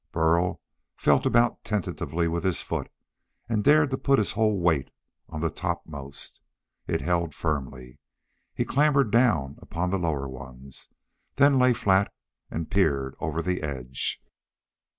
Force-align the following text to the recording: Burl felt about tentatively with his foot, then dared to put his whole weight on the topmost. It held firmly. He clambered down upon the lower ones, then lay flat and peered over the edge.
Burl 0.11 0.59
felt 0.97 1.27
about 1.27 1.63
tentatively 1.63 2.27
with 2.27 2.43
his 2.43 2.63
foot, 2.63 2.89
then 3.47 3.61
dared 3.61 3.91
to 3.91 3.99
put 3.99 4.17
his 4.17 4.31
whole 4.31 4.59
weight 4.59 4.89
on 5.29 5.41
the 5.41 5.51
topmost. 5.51 6.41
It 6.87 7.01
held 7.01 7.35
firmly. 7.35 7.99
He 8.55 8.65
clambered 8.65 9.11
down 9.11 9.57
upon 9.61 9.91
the 9.91 9.99
lower 9.99 10.27
ones, 10.27 10.89
then 11.35 11.59
lay 11.59 11.73
flat 11.73 12.11
and 12.49 12.71
peered 12.71 13.13
over 13.19 13.43
the 13.43 13.61
edge. 13.61 14.23